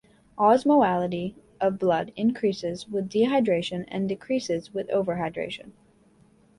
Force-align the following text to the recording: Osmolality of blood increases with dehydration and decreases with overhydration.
Osmolality 0.35 1.35
of 1.59 1.77
blood 1.77 2.11
increases 2.15 2.87
with 2.89 3.07
dehydration 3.07 3.85
and 3.87 4.09
decreases 4.09 4.73
with 4.73 4.87
overhydration. 4.87 5.73